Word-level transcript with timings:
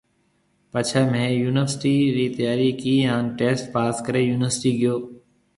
پچي 0.71 1.01
مهيَ 1.11 1.29
يونِيورسٽِي 1.41 1.93
رِي 2.15 2.25
تيارِي 2.37 2.69
ڪِي 2.81 2.95
هانَ 3.07 3.23
ٽسٽ 3.39 3.63
پاس 3.73 3.95
ڪري 4.07 4.21
يونِيورسٽِي 4.31 4.71
گيو۔ 4.79 4.95